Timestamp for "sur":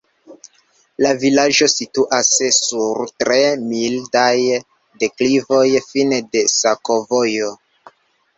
2.59-3.03